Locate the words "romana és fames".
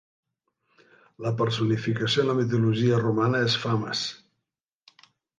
3.03-4.01